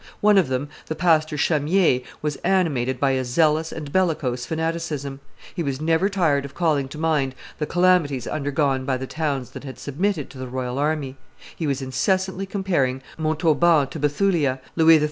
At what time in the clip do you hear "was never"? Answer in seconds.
5.61-6.09